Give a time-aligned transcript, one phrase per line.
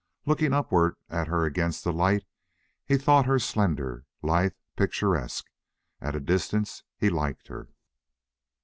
[0.25, 2.25] Looking upward at her against the light,
[2.87, 5.45] he thought her slender, lithe, picturesque.
[5.99, 7.69] At a distance he liked her.